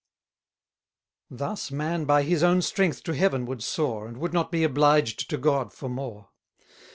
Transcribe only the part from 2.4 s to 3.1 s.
own strength